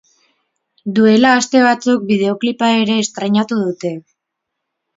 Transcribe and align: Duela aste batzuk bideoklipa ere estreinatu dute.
Duela 0.99 1.33
aste 1.41 1.61
batzuk 1.67 2.09
bideoklipa 2.09 2.73
ere 2.81 2.99
estreinatu 3.05 3.61
dute. 3.69 3.95